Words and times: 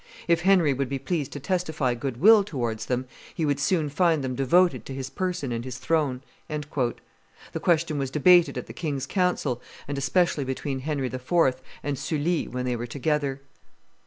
If 0.27 0.41
Henry 0.41 0.73
would 0.73 0.89
be 0.89 0.97
pleased 0.97 1.31
to 1.33 1.39
testify 1.39 1.93
good 1.93 2.17
will 2.17 2.43
towards 2.43 2.87
them, 2.87 3.05
he 3.35 3.45
would 3.45 3.59
soon 3.59 3.87
find 3.87 4.23
them 4.23 4.33
devoted 4.33 4.83
to 4.87 4.95
his 4.95 5.11
person 5.11 5.51
and 5.51 5.63
his 5.63 5.77
throne." 5.77 6.23
The 6.49 7.59
question 7.61 7.99
was 7.99 8.09
debated 8.09 8.57
at 8.57 8.65
the 8.65 8.73
king's 8.73 9.05
council, 9.05 9.61
and 9.87 9.99
especially 9.99 10.43
between 10.43 10.79
Henry 10.79 11.05
IV. 11.05 11.61
and 11.83 11.99
Sully 11.99 12.47
when 12.47 12.65
they 12.65 12.75
were 12.75 12.87
together. 12.87 13.41